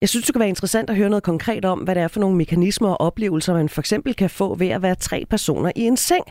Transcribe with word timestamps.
Jeg 0.00 0.08
synes, 0.08 0.26
det 0.26 0.34
kunne 0.34 0.40
være 0.40 0.48
interessant 0.48 0.90
at 0.90 0.96
høre 0.96 1.08
noget 1.08 1.22
konkret 1.22 1.64
om, 1.64 1.78
hvad 1.78 1.94
det 1.94 2.02
er 2.02 2.08
for 2.08 2.20
nogle 2.20 2.36
mekanismer 2.36 2.88
og 2.88 3.00
oplevelser, 3.00 3.54
man 3.54 3.68
for 3.68 3.80
eksempel 3.80 4.14
kan 4.14 4.30
få 4.30 4.54
ved 4.54 4.68
at 4.68 4.82
være 4.82 4.94
tre 4.94 5.24
personer 5.30 5.72
i 5.76 5.80
en 5.80 5.96
seng. 5.96 6.24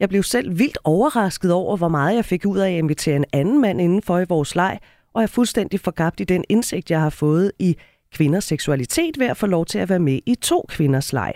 Jeg 0.00 0.08
blev 0.08 0.22
selv 0.22 0.58
vildt 0.58 0.78
overrasket 0.84 1.52
over, 1.52 1.76
hvor 1.76 1.88
meget 1.88 2.16
jeg 2.16 2.24
fik 2.24 2.46
ud 2.46 2.58
af 2.58 2.70
at 2.70 2.78
invitere 2.78 3.16
en 3.16 3.24
anden 3.32 3.60
mand 3.60 3.80
indenfor 3.80 4.18
i 4.18 4.24
vores 4.28 4.54
leg, 4.54 4.78
og 5.14 5.20
jeg 5.20 5.26
er 5.26 5.30
fuldstændig 5.30 5.80
forgabt 5.80 6.20
i 6.20 6.24
den 6.24 6.44
indsigt, 6.48 6.90
jeg 6.90 7.00
har 7.00 7.10
fået 7.10 7.52
i 7.58 7.76
kvinders 8.14 8.44
seksualitet 8.44 9.18
ved 9.18 9.26
at 9.26 9.36
få 9.36 9.46
lov 9.46 9.66
til 9.66 9.78
at 9.78 9.88
være 9.88 9.98
med 9.98 10.20
i 10.26 10.34
to 10.34 10.64
kvinders 10.68 11.12
leg. 11.12 11.32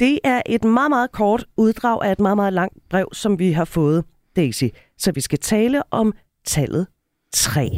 Det 0.00 0.18
er 0.24 0.42
et 0.46 0.64
meget, 0.64 0.90
meget 0.90 1.12
kort 1.12 1.44
uddrag 1.56 2.04
af 2.04 2.12
et 2.12 2.20
meget, 2.20 2.36
meget 2.36 2.52
langt 2.52 2.78
brev, 2.90 3.08
som 3.12 3.38
vi 3.38 3.52
har 3.52 3.64
fået, 3.64 4.04
Daisy. 4.36 4.64
Så 4.98 5.12
vi 5.12 5.20
skal 5.20 5.38
tale 5.38 5.82
om 5.90 6.14
tallet 6.46 6.86
3. 7.32 7.70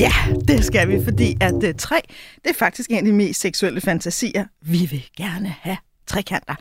Ja, 0.00 0.12
det 0.48 0.64
skal 0.64 0.88
vi, 0.88 1.04
fordi 1.04 1.36
at 1.40 1.62
øh, 1.62 1.68
uh, 1.68 1.74
tre, 1.78 2.02
det 2.44 2.50
er 2.50 2.54
faktisk 2.54 2.90
en 2.90 2.96
af 2.96 3.04
de 3.04 3.12
mest 3.12 3.40
seksuelle 3.40 3.80
fantasier, 3.80 4.44
vi 4.60 4.88
vil 4.90 5.04
gerne 5.16 5.54
have 5.60 5.76
trekanter. 6.06 6.54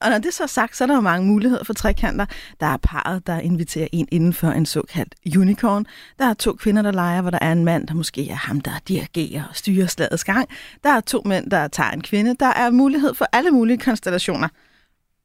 Og 0.00 0.10
når 0.10 0.18
det 0.18 0.34
så 0.34 0.42
er 0.42 0.46
sagt, 0.46 0.76
så 0.76 0.84
er 0.84 0.88
der 0.88 0.94
jo 0.94 1.00
mange 1.00 1.26
muligheder 1.26 1.64
for 1.64 1.72
trekanter. 1.72 2.26
Der 2.60 2.66
er 2.66 2.76
parret, 2.76 3.26
der 3.26 3.40
inviterer 3.40 3.88
en 3.92 4.08
inden 4.12 4.32
for 4.32 4.50
en 4.50 4.66
såkaldt 4.66 5.14
unicorn. 5.36 5.86
Der 6.18 6.24
er 6.24 6.34
to 6.34 6.52
kvinder, 6.52 6.82
der 6.82 6.92
leger, 6.92 7.20
hvor 7.20 7.30
der 7.30 7.38
er 7.40 7.52
en 7.52 7.64
mand, 7.64 7.86
der 7.86 7.94
måske 7.94 8.30
er 8.30 8.34
ham, 8.34 8.60
der 8.60 8.70
dirigerer 8.88 9.44
og 9.48 9.56
styrer 9.56 9.86
slagets 9.86 10.24
gang. 10.24 10.48
Der 10.84 10.90
er 10.90 11.00
to 11.00 11.22
mænd, 11.24 11.50
der 11.50 11.68
tager 11.68 11.90
en 11.90 12.02
kvinde. 12.02 12.36
Der 12.40 12.46
er 12.46 12.70
mulighed 12.70 13.14
for 13.14 13.26
alle 13.32 13.50
mulige 13.50 13.78
konstellationer. 13.78 14.48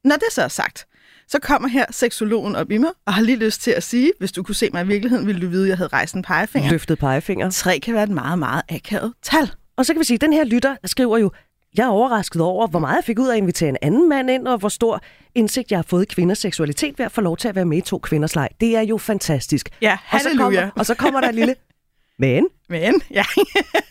Når 0.04 0.16
det 0.16 0.28
så 0.32 0.42
er 0.42 0.48
sagt, 0.48 0.86
så 1.28 1.38
kommer 1.38 1.68
her 1.68 1.84
seksologen 1.90 2.56
op 2.56 2.70
i 2.70 2.78
mig, 2.78 2.90
og 3.06 3.14
har 3.14 3.22
lige 3.22 3.36
lyst 3.36 3.62
til 3.62 3.70
at 3.70 3.82
sige, 3.82 4.12
hvis 4.18 4.32
du 4.32 4.42
kunne 4.42 4.54
se 4.54 4.70
mig 4.72 4.84
i 4.84 4.86
virkeligheden, 4.86 5.26
ville 5.26 5.40
du 5.40 5.48
vide, 5.48 5.62
at 5.62 5.68
jeg 5.68 5.76
havde 5.76 5.90
rejst 5.92 6.14
en 6.14 6.22
pegefinger. 6.22 6.70
Løftet 6.70 6.98
pegefinger. 6.98 7.50
Tre 7.50 7.78
kan 7.78 7.94
være 7.94 8.04
et 8.04 8.10
meget, 8.10 8.38
meget 8.38 8.62
akavet 8.68 9.12
tal. 9.22 9.50
Og 9.76 9.86
så 9.86 9.92
kan 9.92 10.00
vi 10.00 10.04
sige, 10.04 10.14
at 10.14 10.20
den 10.20 10.32
her 10.32 10.44
lytter 10.44 10.76
skriver 10.84 11.18
jo, 11.18 11.30
jeg 11.76 11.84
er 11.84 11.88
overrasket 11.88 12.42
over, 12.42 12.66
hvor 12.66 12.80
meget 12.80 12.96
jeg 12.96 13.04
fik 13.04 13.18
ud 13.18 13.28
af 13.28 13.32
at 13.32 13.38
invitere 13.38 13.68
en 13.68 13.76
anden 13.82 14.08
mand 14.08 14.30
ind, 14.30 14.48
og 14.48 14.58
hvor 14.58 14.68
stor 14.68 15.00
indsigt 15.34 15.70
jeg 15.70 15.78
har 15.78 15.84
fået 15.88 16.02
i 16.02 16.14
kvinders 16.14 16.38
seksualitet 16.38 16.98
ved 16.98 17.06
at 17.06 17.12
få 17.12 17.20
lov 17.20 17.36
til 17.36 17.48
at 17.48 17.54
være 17.54 17.64
med 17.64 17.78
i 17.78 17.80
to 17.80 17.98
kvinders 17.98 18.36
leg. 18.36 18.48
Det 18.60 18.76
er 18.76 18.80
jo 18.80 18.98
fantastisk. 18.98 19.68
Ja, 19.82 19.98
og 20.10 20.20
så, 20.20 20.28
kommer, 20.36 20.70
og 20.76 20.86
så 20.86 20.94
kommer 20.94 21.20
der 21.20 21.28
en 21.28 21.34
lille 21.34 21.54
men. 22.18 22.48
Men, 22.68 23.02
ja. 23.10 23.24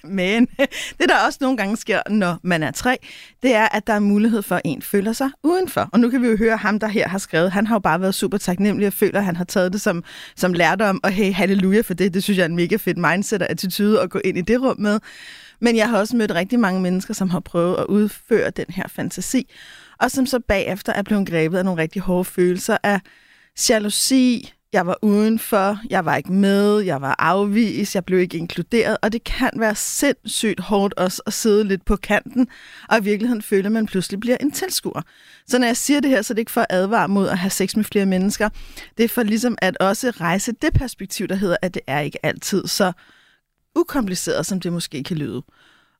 Men 0.04 0.46
det, 1.00 1.10
der 1.10 1.26
også 1.26 1.38
nogle 1.42 1.58
gange 1.58 1.78
sker, 1.78 2.02
når 2.10 2.38
man 2.44 2.64
er 2.64 2.72
tre, 2.72 2.98
det 3.44 3.56
er, 3.56 3.68
at 3.70 3.88
der 3.88 3.94
er 3.94 4.00
mulighed 4.00 4.42
for, 4.42 4.56
at 4.56 4.62
en 4.66 4.82
føler 4.82 5.14
sig 5.14 5.30
udenfor. 5.44 5.90
Og 5.94 6.00
nu 6.00 6.10
kan 6.10 6.22
vi 6.22 6.28
jo 6.28 6.38
høre 6.38 6.58
ham, 6.58 6.80
der 6.80 6.88
her 6.88 7.08
har 7.08 7.18
skrevet. 7.18 7.52
Han 7.52 7.68
har 7.68 7.76
jo 7.76 7.80
bare 7.80 8.02
været 8.02 8.16
super 8.16 8.38
taknemmelig 8.38 8.88
og 8.88 8.94
føler, 8.94 9.20
at 9.20 9.26
han 9.26 9.36
har 9.36 9.44
taget 9.44 9.74
det 9.74 9.82
som, 9.82 10.04
som 10.36 10.54
lærdom. 10.54 11.00
Og 11.04 11.12
hey, 11.12 11.34
halleluja 11.34 11.82
for 11.82 11.94
det. 11.94 12.14
Det 12.14 12.24
synes 12.24 12.38
jeg 12.38 12.44
er 12.44 12.50
en 12.50 12.56
mega 12.56 12.76
fedt 12.76 12.98
mindset 12.98 13.42
og 13.42 13.50
attitude 13.50 14.02
at 14.02 14.10
gå 14.10 14.20
ind 14.24 14.38
i 14.38 14.42
det 14.42 14.62
rum 14.62 14.80
med. 14.80 15.00
Men 15.62 15.76
jeg 15.76 15.90
har 15.90 15.98
også 15.98 16.16
mødt 16.16 16.36
rigtig 16.36 16.60
mange 16.60 16.82
mennesker, 16.82 17.14
som 17.14 17.30
har 17.30 17.40
prøvet 17.40 17.76
at 17.78 17.86
udføre 17.86 18.50
den 18.50 18.66
her 18.70 18.88
fantasi, 18.88 19.52
og 20.00 20.12
som 20.12 20.26
så 20.26 20.40
bagefter 20.40 20.94
er 20.94 21.02
blevet 21.02 21.30
grebet 21.30 21.58
af 21.58 21.66
nogle 21.66 21.82
rigtig 21.82 22.02
hårde 22.02 22.26
følelser 22.26 22.78
af 22.84 23.00
jalousi, 23.70 24.54
jeg 24.74 24.88
var 24.88 24.98
udenfor, 25.02 25.80
jeg 25.90 26.06
var 26.06 26.16
ikke 26.16 26.34
med, 26.34 26.80
jeg 26.80 27.02
var 27.02 27.16
afvist, 27.20 27.96
jeg 27.96 28.06
blev 28.06 28.20
ikke 28.20 28.38
inkluderet, 28.38 28.98
og 29.02 29.12
det 29.12 29.24
kan 29.24 29.50
være 29.56 29.76
sindssygt 29.76 30.60
hårdt 30.60 30.94
også 30.94 31.22
at 31.26 31.34
sidde 31.34 31.64
lidt 31.64 31.86
på 31.86 31.96
kanten, 31.96 32.48
og 32.90 32.98
i 32.98 33.04
virkeligheden 33.04 33.42
føle, 33.42 33.66
at 33.66 33.72
man 33.72 33.86
pludselig 33.86 34.20
bliver 34.20 34.38
en 34.40 34.52
tilskuer. 34.52 35.02
Så 35.48 35.60
når 35.60 35.68
jeg 35.68 35.78
siger 35.78 36.00
det 36.00 36.10
her, 36.10 36.22
så 36.22 36.34
er 36.34 36.36
det 36.36 36.42
ikke 36.42 36.52
for 36.52 36.62
at 36.62 36.68
advare 36.70 37.08
mod 37.08 37.28
at 37.28 37.38
have 37.38 37.50
sex 37.50 37.76
med 37.76 37.84
flere 37.84 38.06
mennesker. 38.06 38.50
Det 38.98 39.04
er 39.04 39.10
for 39.10 39.24
ligesom 39.24 39.58
at 39.62 39.78
også 39.78 40.12
rejse 40.12 40.52
det 40.62 40.74
perspektiv, 40.74 41.28
der 41.28 41.36
hedder, 41.36 41.58
at 41.62 41.74
det 41.74 41.82
er 41.88 42.00
ikke 42.00 42.26
altid 42.26 42.68
så 42.68 42.92
ukompliceret, 43.76 44.46
som 44.46 44.60
det 44.60 44.74
måske 44.74 45.04
kan 45.04 45.18
lyde. 45.18 45.44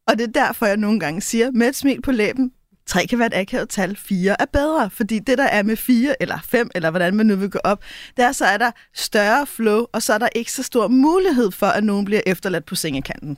Og 0.08 0.18
det 0.18 0.22
er 0.22 0.46
derfor, 0.46 0.66
jeg 0.66 0.78
nogle 0.78 1.00
gange 1.00 1.22
siger, 1.22 1.52
med 1.52 1.68
et 1.68 1.76
smil 1.76 2.02
på 2.02 2.12
læben, 2.12 2.52
3 2.86 3.08
kan 3.08 3.20
være 3.20 3.28
et 3.28 3.34
akavet 3.34 3.70
tal, 3.70 3.96
4 3.96 4.42
er 4.42 4.46
bedre, 4.54 4.90
fordi 4.90 5.20
det, 5.20 5.38
der 5.38 5.44
er 5.44 5.64
med 5.64 5.76
4 5.76 6.22
eller 6.22 6.40
5, 6.44 6.70
eller 6.76 6.90
hvordan 6.90 7.16
man 7.16 7.26
nu 7.26 7.36
vil 7.36 7.50
gå 7.50 7.60
op, 7.64 7.84
der 8.18 8.32
så 8.32 8.46
er 8.46 8.58
der 8.58 8.72
større 8.94 9.48
flow, 9.48 9.86
og 9.94 10.02
så 10.02 10.14
er 10.14 10.18
der 10.18 10.30
ikke 10.36 10.52
så 10.52 10.64
stor 10.64 10.88
mulighed 10.88 11.52
for, 11.52 11.68
at 11.68 11.84
nogen 11.84 12.06
bliver 12.06 12.22
efterladt 12.26 12.66
på 12.66 12.76
sengekanten. 12.76 13.38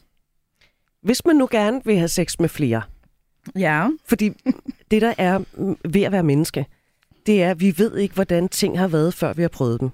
Hvis 1.04 1.26
man 1.26 1.36
nu 1.36 1.48
gerne 1.52 1.82
vil 1.86 1.98
have 1.98 2.08
sex 2.08 2.40
med 2.40 2.50
flere, 2.50 2.82
ja. 3.56 3.88
fordi 4.06 4.30
det, 4.92 5.02
der 5.02 5.14
er 5.18 5.40
ved 5.90 6.02
at 6.02 6.12
være 6.12 6.24
menneske, 6.24 6.66
det 7.26 7.44
er, 7.44 7.52
at 7.52 7.60
vi 7.60 7.74
ved 7.78 7.98
ikke, 7.98 8.16
hvordan 8.16 8.50
ting 8.50 8.80
har 8.80 8.88
været, 8.88 9.14
før 9.14 9.34
vi 9.34 9.42
har 9.42 9.50
prøvet 9.50 9.80
dem. 9.80 9.90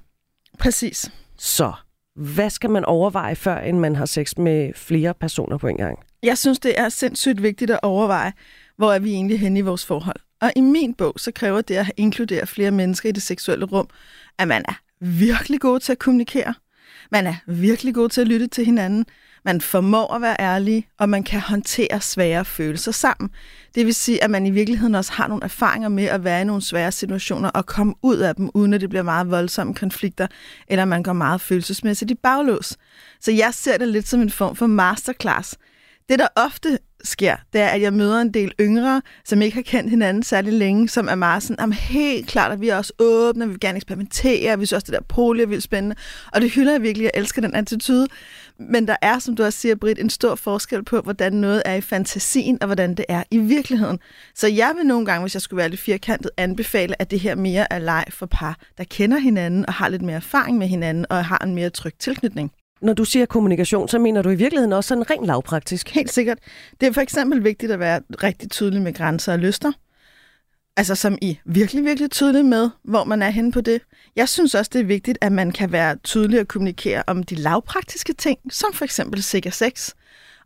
Præcis. 0.59 1.11
Så 1.37 1.73
hvad 2.15 2.49
skal 2.49 2.69
man 2.69 2.85
overveje, 2.85 3.35
før 3.35 3.59
end 3.59 3.79
man 3.79 3.95
har 3.95 4.05
sex 4.05 4.37
med 4.37 4.73
flere 4.75 5.13
personer 5.13 5.57
på 5.57 5.67
en 5.67 5.77
gang? 5.77 5.99
Jeg 6.23 6.37
synes, 6.37 6.59
det 6.59 6.79
er 6.79 6.89
sindssygt 6.89 7.43
vigtigt 7.43 7.71
at 7.71 7.79
overveje, 7.83 8.33
hvor 8.79 8.93
er 8.93 8.99
vi 8.99 9.11
egentlig 9.13 9.39
henne 9.39 9.59
i 9.59 9.61
vores 9.61 9.85
forhold. 9.85 10.19
Og 10.41 10.51
i 10.55 10.61
min 10.61 10.93
bog, 10.93 11.13
så 11.17 11.31
kræver 11.31 11.61
det 11.61 11.75
at 11.75 11.91
inkludere 11.97 12.47
flere 12.47 12.71
mennesker 12.71 13.09
i 13.09 13.11
det 13.11 13.23
seksuelle 13.23 13.65
rum, 13.65 13.87
at 14.37 14.47
man 14.47 14.65
er 14.67 14.73
virkelig 14.99 15.59
god 15.59 15.79
til 15.79 15.91
at 15.91 15.99
kommunikere. 15.99 16.53
Man 17.11 17.27
er 17.27 17.35
virkelig 17.47 17.93
god 17.93 18.09
til 18.09 18.21
at 18.21 18.27
lytte 18.27 18.47
til 18.47 18.65
hinanden. 18.65 19.05
Man 19.45 19.61
formår 19.61 20.13
at 20.13 20.21
være 20.21 20.35
ærlig, 20.39 20.87
og 20.99 21.09
man 21.09 21.23
kan 21.23 21.39
håndtere 21.39 22.01
svære 22.01 22.45
følelser 22.45 22.91
sammen. 22.91 23.29
Det 23.75 23.85
vil 23.85 23.93
sige, 23.93 24.23
at 24.23 24.29
man 24.29 24.45
i 24.45 24.51
virkeligheden 24.51 24.95
også 24.95 25.11
har 25.11 25.27
nogle 25.27 25.43
erfaringer 25.43 25.89
med 25.89 26.05
at 26.05 26.23
være 26.23 26.41
i 26.41 26.43
nogle 26.43 26.61
svære 26.61 26.91
situationer 26.91 27.49
og 27.49 27.65
komme 27.65 27.93
ud 28.03 28.17
af 28.17 28.35
dem, 28.35 28.49
uden 28.53 28.73
at 28.73 28.81
det 28.81 28.89
bliver 28.89 29.03
meget 29.03 29.31
voldsomme 29.31 29.73
konflikter, 29.73 30.27
eller 30.67 30.85
man 30.85 31.03
går 31.03 31.13
meget 31.13 31.41
følelsesmæssigt 31.41 32.11
i 32.11 32.15
baglås. 32.15 32.77
Så 33.21 33.31
jeg 33.31 33.53
ser 33.53 33.77
det 33.77 33.87
lidt 33.87 34.07
som 34.07 34.21
en 34.21 34.29
form 34.29 34.55
for 34.55 34.67
masterclass. 34.67 35.57
Det, 36.09 36.19
der 36.19 36.27
ofte 36.35 36.77
sker, 37.03 37.35
det 37.53 37.61
er, 37.61 37.67
at 37.67 37.81
jeg 37.81 37.93
møder 37.93 38.21
en 38.21 38.33
del 38.33 38.51
yngre, 38.59 39.01
som 39.25 39.41
ikke 39.41 39.55
har 39.55 39.61
kendt 39.61 39.89
hinanden 39.89 40.23
særlig 40.23 40.53
længe, 40.53 40.89
som 40.89 41.07
er 41.07 41.15
meget 41.15 41.43
sådan, 41.43 41.55
jamen 41.59 41.73
helt 41.73 42.27
klart, 42.27 42.51
at 42.51 42.61
vi 42.61 42.69
er 42.69 42.75
også 42.75 42.93
åbne, 42.99 43.45
vi 43.45 43.51
vil 43.51 43.59
gerne 43.59 43.75
eksperimentere, 43.75 44.59
vi 44.59 44.65
synes 44.65 44.73
også, 44.73 44.85
det 44.85 44.93
der 44.93 45.15
poli 45.15 45.41
er 45.41 45.47
vildt 45.47 45.63
spændende, 45.63 45.95
og 46.33 46.41
det 46.41 46.51
hylder 46.51 46.71
jeg 46.71 46.81
virkelig, 46.81 47.03
jeg 47.03 47.11
elsker 47.13 47.41
den 47.41 47.55
attitude. 47.55 48.07
Men 48.59 48.87
der 48.87 48.95
er, 49.01 49.19
som 49.19 49.35
du 49.35 49.43
også 49.43 49.59
siger, 49.59 49.75
Britt, 49.75 49.99
en 49.99 50.09
stor 50.09 50.35
forskel 50.35 50.83
på, 50.83 51.01
hvordan 51.01 51.33
noget 51.33 51.61
er 51.65 51.75
i 51.75 51.81
fantasien, 51.81 52.57
og 52.61 52.65
hvordan 52.65 52.95
det 52.95 53.05
er 53.09 53.23
i 53.31 53.37
virkeligheden. 53.37 53.99
Så 54.35 54.47
jeg 54.47 54.73
vil 54.77 54.85
nogle 54.85 55.05
gange, 55.05 55.21
hvis 55.21 55.33
jeg 55.33 55.41
skulle 55.41 55.57
være 55.57 55.69
lidt 55.69 55.81
firkantet, 55.81 56.31
anbefale, 56.37 57.01
at 57.01 57.11
det 57.11 57.19
her 57.19 57.35
mere 57.35 57.73
er 57.73 57.79
leg 57.79 58.05
for 58.09 58.25
par, 58.25 58.57
der 58.77 58.83
kender 58.83 59.17
hinanden 59.17 59.65
og 59.65 59.73
har 59.73 59.89
lidt 59.89 60.01
mere 60.01 60.15
erfaring 60.15 60.57
med 60.57 60.67
hinanden, 60.67 61.05
og 61.09 61.25
har 61.25 61.37
en 61.37 61.55
mere 61.55 61.69
tryg 61.69 61.93
tilknytning. 61.99 62.51
Når 62.81 62.93
du 62.93 63.05
siger 63.05 63.25
kommunikation, 63.25 63.87
så 63.87 63.99
mener 63.99 64.21
du 64.21 64.29
i 64.29 64.35
virkeligheden 64.35 64.73
også 64.73 64.87
sådan 64.87 65.09
rent 65.09 65.25
lavpraktisk? 65.25 65.89
Helt 65.89 66.11
sikkert. 66.11 66.37
Det 66.81 66.87
er 66.87 66.91
for 66.91 67.01
eksempel 67.01 67.43
vigtigt 67.43 67.71
at 67.71 67.79
være 67.79 68.01
rigtig 68.23 68.51
tydelig 68.51 68.81
med 68.81 68.93
grænser 68.93 69.33
og 69.33 69.39
lyster. 69.39 69.71
Altså 70.77 70.95
som 70.95 71.17
i 71.21 71.39
virkelig, 71.45 71.85
virkelig 71.85 72.11
tydelig 72.11 72.45
med, 72.45 72.69
hvor 72.83 73.03
man 73.03 73.21
er 73.21 73.29
henne 73.29 73.51
på 73.51 73.61
det. 73.61 73.81
Jeg 74.15 74.29
synes 74.29 74.55
også, 74.55 74.69
det 74.73 74.81
er 74.81 74.85
vigtigt, 74.85 75.17
at 75.21 75.31
man 75.31 75.51
kan 75.51 75.71
være 75.71 75.95
tydelig 76.03 76.39
og 76.39 76.47
kommunikere 76.47 77.03
om 77.07 77.23
de 77.23 77.35
lavpraktiske 77.35 78.13
ting, 78.13 78.39
som 78.51 78.73
for 78.73 78.85
eksempel 78.85 79.23
sikker 79.23 79.49
sex. 79.49 79.91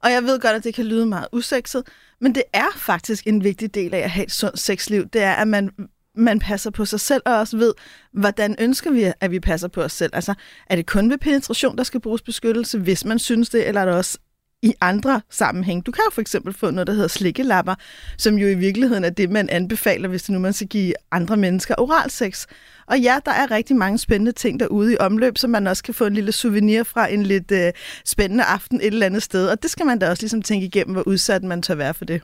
Og 0.03 0.11
jeg 0.11 0.23
ved 0.23 0.39
godt, 0.39 0.55
at 0.55 0.63
det 0.63 0.73
kan 0.73 0.85
lyde 0.85 1.05
meget 1.05 1.27
usekset, 1.31 1.83
men 2.21 2.35
det 2.35 2.43
er 2.53 2.67
faktisk 2.75 3.27
en 3.27 3.43
vigtig 3.43 3.75
del 3.75 3.93
af 3.93 3.99
at 3.99 4.09
have 4.09 4.25
et 4.25 4.31
sundt 4.31 4.59
sexliv. 4.59 5.07
Det 5.07 5.21
er, 5.21 5.33
at 5.33 5.47
man 5.47 5.69
man 6.15 6.39
passer 6.39 6.71
på 6.71 6.85
sig 6.85 6.99
selv, 6.99 7.21
og 7.25 7.39
også 7.39 7.57
ved, 7.57 7.73
hvordan 8.13 8.55
ønsker 8.59 8.91
vi, 8.91 9.11
at 9.19 9.31
vi 9.31 9.39
passer 9.39 9.67
på 9.67 9.81
os 9.81 9.91
selv. 9.91 10.11
Altså, 10.13 10.33
er 10.69 10.75
det 10.75 10.85
kun 10.85 11.09
ved 11.09 11.17
penetration, 11.17 11.77
der 11.77 11.83
skal 11.83 11.99
bruges 11.99 12.21
beskyttelse, 12.21 12.79
hvis 12.79 13.05
man 13.05 13.19
synes 13.19 13.49
det, 13.49 13.67
eller 13.67 13.81
er 13.81 13.85
det 13.85 13.93
også 13.95 14.17
i 14.63 14.73
andre 14.81 15.21
sammenhæng. 15.29 15.85
Du 15.85 15.91
kan 15.91 16.03
jo 16.07 16.11
for 16.13 16.21
eksempel 16.21 16.53
få 16.53 16.71
noget, 16.71 16.87
der 16.87 16.93
hedder 16.93 17.07
slikkelapper, 17.07 17.75
som 18.17 18.37
jo 18.37 18.47
i 18.47 18.53
virkeligheden 18.53 19.03
er 19.03 19.09
det, 19.09 19.29
man 19.29 19.49
anbefaler, 19.49 20.09
hvis 20.09 20.23
det 20.23 20.33
nu 20.33 20.39
man 20.39 20.53
skal 20.53 20.67
give 20.67 20.93
andre 21.11 21.37
mennesker 21.37 21.75
oralsex. 21.77 22.45
Og 22.87 22.99
ja, 22.99 23.19
der 23.25 23.31
er 23.31 23.51
rigtig 23.51 23.75
mange 23.75 23.97
spændende 23.97 24.31
ting 24.31 24.59
derude 24.59 24.93
i 24.93 24.97
omløb, 24.99 25.37
som 25.37 25.49
man 25.49 25.67
også 25.67 25.83
kan 25.83 25.93
få 25.93 26.05
en 26.05 26.13
lille 26.13 26.31
souvenir 26.31 26.83
fra 26.83 27.07
en 27.07 27.23
lidt 27.23 27.51
øh, 27.51 27.71
spændende 28.05 28.43
aften 28.43 28.81
et 28.81 28.87
eller 28.87 29.05
andet 29.05 29.23
sted. 29.23 29.47
Og 29.47 29.63
det 29.63 29.71
skal 29.71 29.85
man 29.85 29.99
da 29.99 30.09
også 30.09 30.23
ligesom 30.23 30.41
tænke 30.41 30.65
igennem, 30.65 30.93
hvor 30.93 31.07
udsat 31.07 31.43
man 31.43 31.61
tør 31.61 31.75
være 31.75 31.93
for 31.93 32.05
det. 32.05 32.21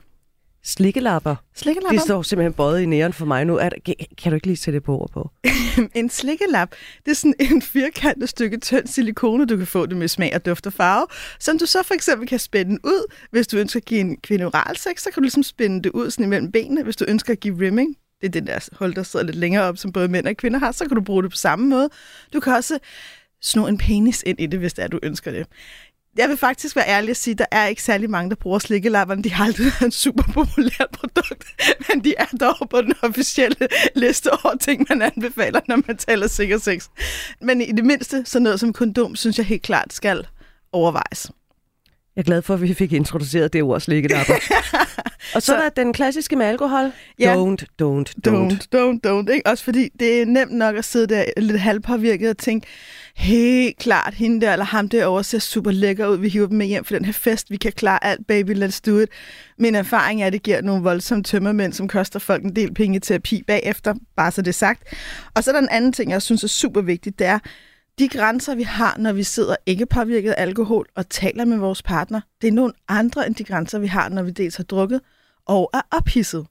Slikkelapper. 0.64 1.36
Slikkelapper. 1.54 1.98
Det 1.98 2.02
står 2.02 2.22
simpelthen 2.22 2.52
bøjet 2.52 2.80
i 2.80 2.86
næren 2.86 3.12
for 3.12 3.26
mig 3.26 3.44
nu. 3.44 3.56
Er 3.56 3.68
der, 3.68 3.94
kan 4.18 4.32
du 4.32 4.34
ikke 4.34 4.46
lige 4.46 4.56
sætte 4.56 4.76
det 4.76 4.84
på 4.84 4.98
ord 4.98 5.10
på? 5.10 5.30
en 5.94 6.10
slikkelap, 6.10 6.70
det 7.04 7.10
er 7.10 7.14
sådan 7.14 7.34
en 7.38 7.62
firkantet 7.62 8.28
stykke 8.28 8.58
tynd 8.58 8.86
silikone, 8.86 9.46
du 9.46 9.56
kan 9.56 9.66
få 9.66 9.86
det 9.86 9.96
med 9.96 10.08
smag 10.08 10.34
og 10.34 10.46
duft 10.46 10.66
og 10.66 10.72
farve, 10.72 11.06
som 11.38 11.58
du 11.58 11.66
så 11.66 11.82
for 11.82 11.94
eksempel 11.94 12.28
kan 12.28 12.38
spænde 12.38 12.78
ud. 12.84 13.12
Hvis 13.30 13.46
du 13.46 13.56
ønsker 13.56 13.80
at 13.80 13.84
give 13.84 14.00
en 14.00 14.16
kvinde 14.16 14.44
oral 14.44 14.76
sex, 14.76 15.02
så 15.02 15.10
kan 15.10 15.14
du 15.14 15.20
ligesom 15.20 15.42
spænde 15.42 15.82
det 15.82 15.92
ud 15.92 16.10
sådan 16.10 16.24
imellem 16.24 16.52
benene. 16.52 16.82
Hvis 16.82 16.96
du 16.96 17.04
ønsker 17.08 17.32
at 17.32 17.40
give 17.40 17.60
rimming, 17.60 17.96
det 18.20 18.26
er 18.26 18.30
den 18.30 18.46
der 18.46 18.68
hold, 18.72 18.94
der 18.94 19.02
sidder 19.02 19.26
lidt 19.26 19.36
længere 19.36 19.64
op, 19.64 19.78
som 19.78 19.92
både 19.92 20.08
mænd 20.08 20.26
og 20.26 20.36
kvinder 20.36 20.58
har, 20.58 20.72
så 20.72 20.84
kan 20.84 20.94
du 20.94 21.02
bruge 21.02 21.22
det 21.22 21.30
på 21.30 21.36
samme 21.36 21.68
måde. 21.68 21.88
Du 22.32 22.40
kan 22.40 22.52
også 22.52 22.78
sno 23.42 23.66
en 23.66 23.78
penis 23.78 24.22
ind 24.26 24.40
i 24.40 24.46
det, 24.46 24.58
hvis 24.58 24.74
det 24.74 24.84
er, 24.84 24.88
du 24.88 24.98
ønsker 25.02 25.30
det 25.30 25.46
jeg 26.16 26.28
vil 26.28 26.36
faktisk 26.36 26.76
være 26.76 26.88
ærlig 26.88 27.10
at 27.10 27.16
sige, 27.16 27.32
at 27.32 27.38
der 27.38 27.46
er 27.52 27.66
ikke 27.66 27.82
særlig 27.82 28.10
mange, 28.10 28.30
der 28.30 28.36
bruger 28.36 28.58
slikkelapperne. 28.58 29.22
De 29.22 29.32
har 29.32 29.44
aldrig 29.44 29.66
været 29.66 29.82
en 29.82 29.90
super 29.90 30.22
populær 30.32 30.86
produkt, 30.92 31.44
men 31.88 32.04
de 32.04 32.14
er 32.18 32.26
dog 32.40 32.68
på 32.70 32.82
den 32.82 32.94
officielle 33.02 33.68
liste 33.96 34.32
over 34.32 34.56
ting, 34.56 34.86
man 34.88 35.02
anbefaler, 35.02 35.60
når 35.68 35.82
man 35.86 35.96
taler 35.96 36.26
sikker 36.26 36.58
sex. 36.58 36.88
Men 37.40 37.60
i 37.60 37.72
det 37.72 37.84
mindste, 37.84 38.24
så 38.24 38.38
noget 38.38 38.60
som 38.60 38.72
kondom, 38.72 39.16
synes 39.16 39.38
jeg 39.38 39.46
helt 39.46 39.62
klart 39.62 39.92
skal 39.92 40.26
overvejes. 40.72 41.30
Jeg 42.20 42.24
er 42.24 42.26
glad 42.26 42.42
for, 42.42 42.54
at 42.54 42.62
vi 42.62 42.74
fik 42.74 42.92
introduceret 42.92 43.52
det 43.52 43.62
ord 43.62 43.80
slikkelapper. 43.80 44.34
og 45.34 45.42
så, 45.42 45.46
så 45.46 45.56
er 45.56 45.60
der 45.60 45.68
den 45.68 45.92
klassiske 45.92 46.36
med 46.36 46.46
alkohol. 46.46 46.92
Ja. 47.18 47.34
Don't, 47.34 47.62
don't, 47.82 48.12
don't. 48.28 48.32
Don't, 48.32 48.66
don't, 48.76 48.98
don't. 49.06 49.32
Ikke? 49.32 49.42
Også 49.46 49.64
fordi 49.64 49.88
det 50.00 50.22
er 50.22 50.26
nemt 50.26 50.52
nok 50.52 50.76
at 50.76 50.84
sidde 50.84 51.06
der 51.14 51.24
lidt 51.36 51.60
halvpåvirket 51.60 52.30
og 52.30 52.38
tænke, 52.38 52.66
helt 53.16 53.78
klart, 53.78 54.14
hende 54.14 54.40
der 54.40 54.52
eller 54.52 54.64
ham 54.64 54.88
derovre 54.88 55.24
ser 55.24 55.38
super 55.38 55.70
lækker 55.70 56.06
ud. 56.06 56.16
Vi 56.16 56.28
hiver 56.28 56.46
dem 56.46 56.56
med 56.58 56.66
hjem 56.66 56.84
for 56.84 56.94
den 56.94 57.04
her 57.04 57.12
fest. 57.12 57.50
Vi 57.50 57.56
kan 57.56 57.72
klare 57.72 58.04
alt, 58.04 58.26
baby, 58.26 58.64
let's 58.64 58.80
do 58.86 58.98
it. 58.98 59.08
Min 59.58 59.74
erfaring 59.74 60.22
er, 60.22 60.26
at 60.26 60.32
det 60.32 60.42
giver 60.42 60.62
nogle 60.62 60.82
voldsomme 60.82 61.24
tømmermænd, 61.24 61.72
som 61.72 61.88
koster 61.88 62.18
folk 62.18 62.44
en 62.44 62.56
del 62.56 62.74
penge 62.74 62.96
i 62.96 63.00
terapi 63.00 63.42
bagefter, 63.46 63.94
bare 64.16 64.30
så 64.30 64.42
det 64.42 64.48
er 64.48 64.52
sagt. 64.52 64.82
Og 65.34 65.44
så 65.44 65.50
er 65.50 65.52
der 65.52 65.60
en 65.60 65.68
anden 65.70 65.92
ting, 65.92 66.10
jeg 66.10 66.22
synes 66.22 66.44
er 66.44 66.48
super 66.48 66.80
vigtigt, 66.80 67.18
det 67.18 67.26
er, 67.26 67.38
de 68.00 68.08
grænser, 68.08 68.54
vi 68.54 68.62
har, 68.62 68.96
når 68.98 69.12
vi 69.12 69.22
sidder 69.22 69.56
ikke 69.66 69.86
påvirket 69.86 70.30
af 70.30 70.42
alkohol 70.42 70.86
og 70.94 71.08
taler 71.08 71.44
med 71.44 71.58
vores 71.58 71.82
partner, 71.82 72.20
det 72.42 72.48
er 72.48 72.52
nogle 72.52 72.72
andre 72.88 73.26
end 73.26 73.34
de 73.34 73.44
grænser, 73.44 73.78
vi 73.78 73.86
har, 73.86 74.08
når 74.08 74.22
vi 74.22 74.30
dels 74.30 74.56
har 74.56 74.64
drukket 74.64 75.00
og 75.46 75.70
er 75.74 75.80
ophidset. 75.90 76.46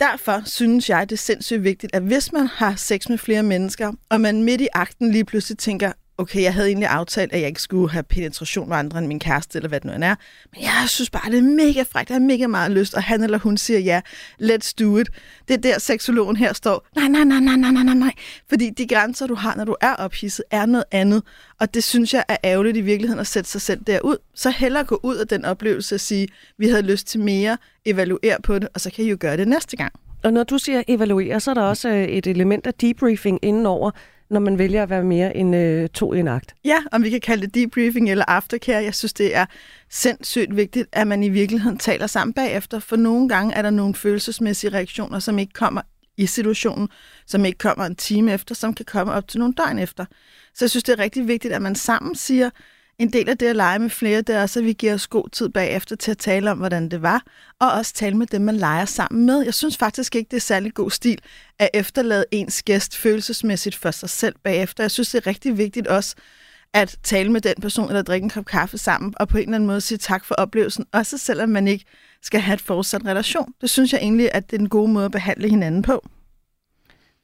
Derfor 0.00 0.42
synes 0.44 0.90
jeg, 0.90 1.10
det 1.10 1.16
er 1.16 1.18
sindssygt 1.18 1.64
vigtigt, 1.64 1.94
at 1.94 2.02
hvis 2.02 2.32
man 2.32 2.46
har 2.46 2.74
sex 2.76 3.08
med 3.08 3.18
flere 3.18 3.42
mennesker, 3.42 3.92
og 4.08 4.20
man 4.20 4.42
midt 4.42 4.60
i 4.60 4.68
akten 4.72 5.10
lige 5.10 5.24
pludselig 5.24 5.58
tænker, 5.58 5.92
okay, 6.20 6.42
jeg 6.42 6.54
havde 6.54 6.68
egentlig 6.68 6.88
aftalt, 6.88 7.32
at 7.32 7.40
jeg 7.40 7.48
ikke 7.48 7.62
skulle 7.62 7.90
have 7.90 8.02
penetration 8.02 8.68
med 8.68 8.76
andre 8.76 8.98
end 8.98 9.06
min 9.06 9.18
kæreste, 9.18 9.58
eller 9.58 9.68
hvad 9.68 9.80
det 9.80 9.86
nu 9.86 9.92
end 9.92 10.04
er. 10.04 10.14
Men 10.52 10.62
jeg 10.62 10.84
synes 10.86 11.10
bare, 11.10 11.30
det 11.30 11.38
er 11.38 11.42
mega 11.42 11.82
frækt. 11.82 12.10
Jeg 12.10 12.14
har 12.14 12.20
mega 12.20 12.46
meget 12.46 12.70
lyst, 12.72 12.94
og 12.94 13.02
han 13.02 13.22
eller 13.22 13.38
hun 13.38 13.56
siger 13.56 13.78
ja, 13.80 14.00
let's 14.42 14.72
do 14.80 14.98
it. 14.98 15.08
Det 15.48 15.54
er 15.54 15.60
der, 15.60 15.78
seksologen 15.78 16.36
her 16.36 16.52
står, 16.52 16.86
nej, 16.96 17.08
nej, 17.08 17.24
nej, 17.24 17.40
nej, 17.40 17.56
nej, 17.56 17.82
nej, 17.82 17.94
nej. 17.94 18.12
Fordi 18.48 18.70
de 18.70 18.86
grænser, 18.86 19.26
du 19.26 19.34
har, 19.34 19.56
når 19.56 19.64
du 19.64 19.76
er 19.80 19.94
ophidset, 19.94 20.44
er 20.50 20.66
noget 20.66 20.84
andet. 20.90 21.22
Og 21.60 21.74
det 21.74 21.84
synes 21.84 22.14
jeg 22.14 22.24
er 22.28 22.36
ærgerligt 22.44 22.76
i 22.76 22.80
virkeligheden 22.80 23.20
at 23.20 23.26
sætte 23.26 23.50
sig 23.50 23.60
selv 23.60 23.80
derud. 23.86 24.16
Så 24.34 24.50
hellere 24.50 24.84
gå 24.84 25.00
ud 25.02 25.16
af 25.16 25.28
den 25.28 25.44
oplevelse 25.44 25.94
og 25.94 26.00
sige, 26.00 26.28
vi 26.58 26.68
havde 26.68 26.82
lyst 26.82 27.06
til 27.06 27.20
mere, 27.20 27.58
evaluere 27.84 28.36
på 28.42 28.58
det, 28.58 28.68
og 28.74 28.80
så 28.80 28.90
kan 28.90 29.04
I 29.04 29.08
jo 29.08 29.16
gøre 29.20 29.36
det 29.36 29.48
næste 29.48 29.76
gang. 29.76 29.92
Og 30.22 30.32
når 30.32 30.44
du 30.44 30.58
siger 30.58 30.82
evaluere, 30.88 31.40
så 31.40 31.50
er 31.50 31.54
der 31.54 31.62
også 31.62 31.88
øh, 31.88 32.04
et 32.04 32.26
element 32.26 32.66
af 32.66 32.74
debriefing 32.74 33.38
indenover, 33.42 33.90
når 34.30 34.40
man 34.40 34.58
vælger 34.58 34.82
at 34.82 34.90
være 34.90 35.04
mere 35.04 35.36
end 35.36 35.56
øh, 35.56 35.88
to 35.88 36.12
i 36.12 36.20
en 36.20 36.28
akt. 36.28 36.54
Ja, 36.64 36.76
om 36.92 37.02
vi 37.02 37.10
kan 37.10 37.20
kalde 37.20 37.42
det 37.42 37.54
debriefing 37.54 38.10
eller 38.10 38.24
aftercare. 38.28 38.84
Jeg 38.84 38.94
synes, 38.94 39.12
det 39.12 39.36
er 39.36 39.46
sindssygt 39.90 40.56
vigtigt, 40.56 40.88
at 40.92 41.06
man 41.06 41.22
i 41.22 41.28
virkeligheden 41.28 41.78
taler 41.78 42.06
sammen 42.06 42.34
bagefter, 42.34 42.78
for 42.78 42.96
nogle 42.96 43.28
gange 43.28 43.54
er 43.54 43.62
der 43.62 43.70
nogle 43.70 43.94
følelsesmæssige 43.94 44.72
reaktioner, 44.72 45.18
som 45.18 45.38
ikke 45.38 45.52
kommer 45.52 45.80
i 46.16 46.26
situationen, 46.26 46.88
som 47.26 47.44
ikke 47.44 47.58
kommer 47.58 47.84
en 47.84 47.96
time 47.96 48.32
efter, 48.32 48.54
som 48.54 48.74
kan 48.74 48.84
komme 48.84 49.12
op 49.12 49.28
til 49.28 49.40
nogle 49.40 49.54
døgn 49.54 49.78
efter. 49.78 50.04
Så 50.54 50.64
jeg 50.64 50.70
synes, 50.70 50.84
det 50.84 50.92
er 50.92 50.98
rigtig 50.98 51.28
vigtigt, 51.28 51.54
at 51.54 51.62
man 51.62 51.74
sammen 51.74 52.14
siger, 52.14 52.50
en 53.00 53.12
del 53.12 53.28
af 53.28 53.38
det 53.38 53.46
at 53.46 53.56
lege 53.56 53.78
med 53.78 53.90
flere, 53.90 54.22
det 54.22 54.34
er 54.34 54.42
også, 54.42 54.58
at 54.58 54.64
vi 54.64 54.72
giver 54.72 54.94
os 54.94 55.06
god 55.06 55.28
tid 55.28 55.48
bagefter 55.48 55.96
til 55.96 56.10
at 56.10 56.18
tale 56.18 56.50
om, 56.50 56.58
hvordan 56.58 56.88
det 56.88 57.02
var, 57.02 57.22
og 57.60 57.72
også 57.72 57.94
tale 57.94 58.16
med 58.16 58.26
dem, 58.26 58.42
man 58.42 58.56
leger 58.56 58.84
sammen 58.84 59.26
med. 59.26 59.42
Jeg 59.44 59.54
synes 59.54 59.76
faktisk 59.76 60.16
ikke, 60.16 60.28
det 60.30 60.36
er 60.36 60.40
særlig 60.40 60.74
god 60.74 60.90
stil 60.90 61.18
at 61.58 61.70
efterlade 61.74 62.24
ens 62.30 62.62
gæst 62.62 62.96
følelsesmæssigt 62.96 63.76
for 63.76 63.90
sig 63.90 64.10
selv 64.10 64.34
bagefter. 64.44 64.84
Jeg 64.84 64.90
synes, 64.90 65.10
det 65.10 65.18
er 65.18 65.26
rigtig 65.26 65.58
vigtigt 65.58 65.86
også 65.86 66.16
at 66.74 66.96
tale 67.02 67.32
med 67.32 67.40
den 67.40 67.54
person, 67.62 67.88
eller 67.88 68.02
drikke 68.02 68.24
en 68.24 68.30
kop 68.30 68.44
kaffe 68.44 68.78
sammen, 68.78 69.14
og 69.16 69.28
på 69.28 69.36
en 69.36 69.42
eller 69.42 69.54
anden 69.54 69.66
måde 69.66 69.80
sige 69.80 69.98
tak 69.98 70.24
for 70.24 70.34
oplevelsen, 70.34 70.86
også 70.92 71.18
selvom 71.18 71.48
man 71.48 71.68
ikke 71.68 71.84
skal 72.22 72.40
have 72.40 72.54
et 72.54 72.60
fortsat 72.60 73.06
relation. 73.06 73.54
Det 73.60 73.70
synes 73.70 73.92
jeg 73.92 74.00
egentlig, 74.00 74.30
at 74.32 74.50
det 74.50 74.56
er 74.56 74.60
en 74.60 74.68
god 74.68 74.88
måde 74.88 75.04
at 75.04 75.12
behandle 75.12 75.48
hinanden 75.48 75.82
på. 75.82 76.08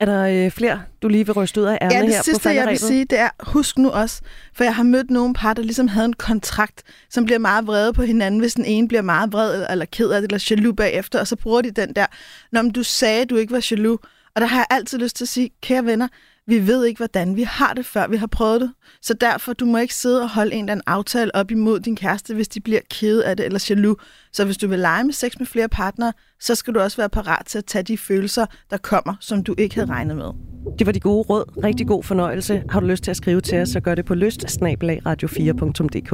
Er 0.01 0.05
der 0.07 0.45
øh, 0.45 0.51
flere, 0.51 0.83
du 1.03 1.09
lige 1.09 1.27
vil 1.27 1.33
ryste 1.35 1.61
ud 1.61 1.67
af 1.67 1.79
ærmet 1.81 1.97
her 1.97 2.03
Ja, 2.03 2.07
det 2.07 2.25
sidste, 2.25 2.49
jeg 2.49 2.69
vil 2.69 2.79
sige, 2.79 3.05
det 3.05 3.19
er, 3.19 3.29
husk 3.41 3.79
nu 3.79 3.91
også, 3.91 4.21
for 4.55 4.65
jeg 4.65 4.75
har 4.75 4.83
mødt 4.83 5.11
nogle 5.11 5.35
par, 5.35 5.55
der 5.55 5.63
ligesom 5.63 5.89
havde 5.89 6.05
en 6.05 6.13
kontrakt, 6.13 6.83
som 7.11 7.25
bliver 7.25 7.39
meget 7.39 7.67
vrede 7.67 7.93
på 7.93 8.03
hinanden, 8.03 8.41
hvis 8.41 8.55
den 8.55 8.65
ene 8.65 8.89
bliver 8.89 9.03
meget 9.03 9.33
vred 9.33 9.67
eller 9.71 9.85
ked 9.85 10.11
af 10.11 10.21
det, 10.21 10.33
eller 10.33 10.47
jaloux 10.51 10.77
bagefter, 10.77 11.21
og 11.21 11.27
så 11.27 11.37
bruger 11.37 11.63
de 11.63 11.71
den 11.71 11.93
der, 11.95 12.07
når 12.53 12.63
du 12.63 12.83
sagde, 12.83 13.25
du 13.25 13.37
ikke 13.37 13.53
var 13.53 13.67
jaloux, 13.71 14.01
og 14.35 14.41
der 14.41 14.47
har 14.47 14.59
jeg 14.59 14.67
altid 14.71 14.99
lyst 14.99 15.17
til 15.17 15.25
at 15.25 15.29
sige, 15.29 15.51
kære 15.63 15.85
venner, 15.85 16.09
vi 16.47 16.67
ved 16.67 16.85
ikke, 16.85 16.99
hvordan 16.99 17.37
vi 17.37 17.43
har 17.43 17.73
det, 17.73 17.87
før 17.87 18.09
vi 18.09 18.17
har 18.17 18.27
prøvet 18.27 18.61
det. 18.61 18.73
Så 19.03 19.15
derfor, 19.15 19.53
du 19.53 19.67
må 19.67 19.79
ikke 19.79 19.95
sidde 19.95 20.23
og 20.23 20.31
holde 20.31 20.55
en 20.55 20.65
eller 20.65 20.73
anden 20.73 20.85
aftale 20.87 21.35
op 21.35 21.51
imod 21.51 21.81
din 21.81 21.97
kæreste, 21.97 22.35
hvis 22.35 22.49
de 22.49 22.61
bliver 22.61 22.81
kede 22.91 23.27
af 23.27 23.37
det 23.37 23.47
eller 23.47 23.67
jaloux. 23.71 24.03
Så 24.33 24.45
hvis 24.45 24.57
du 24.57 24.69
vil 24.69 24.79
lege 24.79 25.05
med 25.05 25.13
sex 25.13 25.33
med 25.39 25.47
flere 25.47 25.69
partnere, 25.69 26.13
så 26.41 26.55
skal 26.55 26.75
du 26.75 26.81
også 26.81 26.97
være 26.97 27.09
parat 27.09 27.47
til 27.47 27.59
at 27.59 27.65
tage 27.65 27.83
de 27.83 27.99
følelser, 27.99 28.47
der 28.71 28.77
kommer, 28.77 29.15
som 29.21 29.45
du 29.45 29.55
ikke 29.59 29.75
havde 29.75 29.91
regnet 29.91 30.17
med. 30.17 30.31
Det 30.79 30.87
var 30.87 30.93
de 30.93 31.01
gode 31.01 31.23
råd. 31.23 31.65
Rigtig 31.65 31.87
god 31.87 32.03
fornøjelse. 32.03 32.63
Har 32.69 32.81
du 32.81 32.87
lyst 32.87 33.05
til 33.05 33.11
at 33.11 33.17
skrive 33.17 33.41
til 33.41 33.59
os, 33.59 33.69
så 33.69 33.81
gør 33.81 33.95
det 33.95 34.05
på 34.05 34.15
lyst 34.15 34.45
radio4.dk. 34.45 36.13